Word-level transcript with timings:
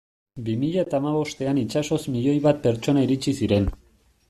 Bi 0.45 0.53
mila 0.61 0.79
eta 0.85 0.99
hamabostean 1.01 1.59
itsasoz 1.65 2.01
milioi 2.15 2.41
bat 2.47 2.65
pertsona 2.67 3.07
iritsi 3.09 3.37
ziren. 3.43 3.71